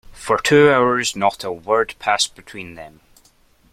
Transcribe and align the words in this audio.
For 0.13 0.39
two 0.39 0.71
hours 0.71 1.15
not 1.15 1.43
a 1.43 1.51
word 1.51 1.93
passed 1.99 2.33
between 2.35 2.73
them. 2.73 3.01